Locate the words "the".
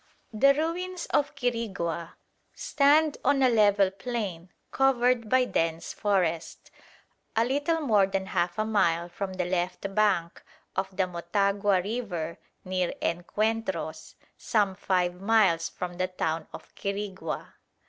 0.33-0.55, 9.33-9.45, 10.97-11.03, 15.97-16.07